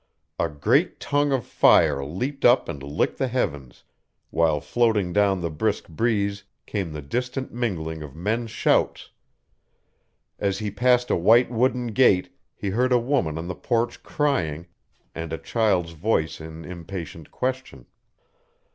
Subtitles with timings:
[0.39, 3.83] A great tongue of fire leaped up and licked the heavens,
[4.31, 9.11] while floating down the brisk breeze came the distant mingling of men's shouts.
[10.39, 14.65] As he passed a white wooden gate he heard a woman on the porch crying,
[15.13, 17.85] and a child's voice in impatient question.